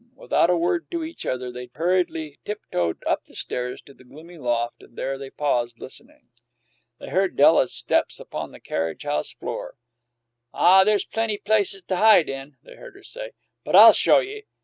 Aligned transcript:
Without 0.15 0.49
a 0.49 0.57
word 0.57 0.89
to 0.89 1.03
each 1.03 1.27
other 1.27 1.51
they 1.51 1.69
hurriedly 1.75 2.39
tiptoed 2.43 3.03
up 3.05 3.25
the 3.25 3.35
stairs 3.35 3.79
to 3.83 3.93
the 3.93 4.03
gloomy 4.03 4.35
loft, 4.39 4.81
and 4.81 4.95
there 4.97 5.15
they 5.19 5.29
paused, 5.29 5.77
listening. 5.79 6.27
They 6.99 7.09
heard 7.09 7.35
Della's 7.37 7.71
steps 7.75 8.19
upon 8.19 8.51
the 8.51 8.59
carriage 8.59 9.03
house 9.03 9.31
floor. 9.31 9.75
"Ah, 10.55 10.83
there's 10.83 11.05
plenty 11.05 11.37
places 11.37 11.83
t'hide 11.83 12.29
in," 12.29 12.57
they 12.63 12.77
heard 12.77 12.95
her 12.95 13.03
say; 13.03 13.33
"but 13.63 13.75
I'll 13.75 13.93
show 13.93 14.17
ye! 14.21 14.47